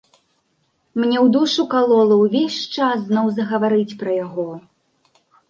[1.01, 4.49] Мне ў душу калола ўвесь час зноў загаварыць пра яго.